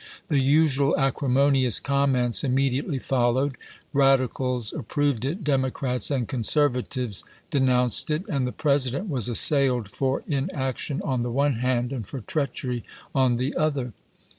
The 0.29 0.39
usual 0.39 0.97
acrimonious 0.97 1.79
comments 1.79 2.43
immediately 2.43 2.97
followed: 2.97 3.55
rad 3.93 4.19
icals 4.19 4.75
approved 4.75 5.25
it, 5.25 5.43
Democrats 5.43 6.09
and 6.09 6.27
conservatives 6.27 7.23
denounced 7.51 8.09
it; 8.09 8.27
and 8.27 8.47
the 8.47 8.51
President 8.51 9.09
was 9.09 9.29
assailed 9.29 9.91
for 9.91 10.23
inaction 10.27 11.03
on 11.03 11.21
the 11.21 11.29
one 11.29 11.53
hand 11.53 11.93
and 11.93 12.07
for 12.07 12.19
treachery 12.21 12.81
on 13.13 13.35
the 13.35 13.55
other. 13.55 13.93